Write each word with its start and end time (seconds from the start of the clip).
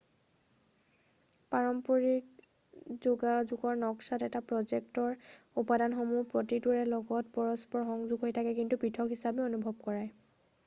পৰস্পৰিক 1.55 2.95
যোগাযোগৰ 3.07 3.75
নক্সাত 3.81 4.25
এটা 4.29 4.41
প্ৰ'জেক্টৰ 4.51 5.61
উপাদানসমূহৰ 5.63 6.25
প্ৰতিটোৰে 6.33 6.79
লগত 6.95 7.33
পৰস্পৰ 7.37 7.85
সংযোগ 7.91 8.25
হৈ 8.27 8.33
থাকে 8.39 8.55
কিন্তু 8.63 8.81
পৃথক 8.85 9.13
হিচাপেও 9.15 9.51
অনুভৱ 9.51 9.77
কৰায় 9.85 10.09